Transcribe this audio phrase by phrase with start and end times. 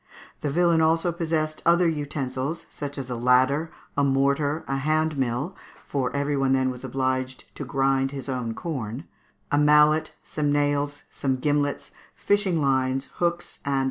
[0.39, 5.55] The villain also possessed other utensils, such as a ladder, a mortar, a hand mill
[5.85, 9.03] for every one then was obliged to grind his own corn;
[9.51, 13.79] a mallet, some nails, some gimlets, fishing lines, hooks, and baskets, &c.